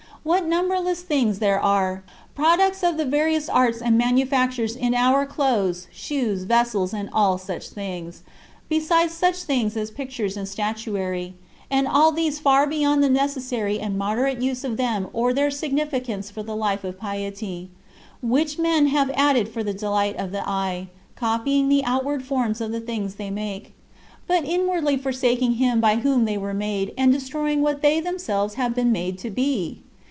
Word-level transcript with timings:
"53. 0.23 0.29
What 0.29 0.47
numberless 0.55 1.01
things 1.01 1.39
there 1.39 1.59
are: 1.59 2.03
products 2.35 2.83
of 2.83 2.95
the 2.97 3.05
various 3.05 3.49
arts 3.49 3.81
and 3.81 3.97
manufactures 3.97 4.75
in 4.75 4.93
our 4.93 5.25
clothes, 5.25 5.87
shoes, 5.91 6.43
vessels, 6.43 6.93
and 6.93 7.09
all 7.11 7.39
such 7.39 7.69
things; 7.69 8.21
besides 8.69 9.13
such 9.15 9.37
things 9.41 9.75
as 9.75 9.89
pictures 9.89 10.37
and 10.37 10.47
statuary 10.47 11.33
and 11.71 11.87
all 11.87 12.11
these 12.11 12.37
far 12.37 12.67
beyond 12.67 13.01
the 13.03 13.09
necessary 13.09 13.79
and 13.79 13.97
moderate 13.97 14.39
use 14.43 14.63
of 14.63 14.77
them 14.77 15.07
or 15.11 15.33
their 15.33 15.49
significance 15.49 16.29
for 16.29 16.43
the 16.43 16.55
life 16.55 16.83
of 16.83 16.99
piety 16.99 17.71
which 18.21 18.59
men 18.59 18.89
have 18.89 19.09
added 19.15 19.49
for 19.49 19.63
the 19.63 19.73
delight 19.73 20.15
of 20.19 20.31
the 20.31 20.47
eye, 20.47 20.85
copying 21.15 21.67
the 21.67 21.83
outward 21.83 22.23
forms 22.23 22.61
of 22.61 22.71
the 22.71 22.79
things 22.81 23.15
they 23.15 23.31
make; 23.31 23.73
but 24.27 24.45
inwardly 24.45 24.97
forsaking 24.97 25.53
Him 25.53 25.81
by 25.81 25.95
whom 25.95 26.25
they 26.25 26.37
were 26.37 26.53
made 26.53 26.93
and 26.95 27.11
destroying 27.11 27.63
what 27.63 27.81
they 27.81 27.99
themselves 27.99 28.53
have 28.53 28.75
been 28.75 28.91
made 28.91 29.17
to 29.17 29.31
be! 29.31 29.81